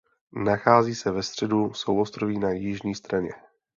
Nachází 0.45 0.95
se 0.95 1.11
ve 1.11 1.23
středu 1.23 1.73
souostroví 1.73 2.39
na 2.39 2.51
jižní 2.51 2.95
straně. 2.95 3.29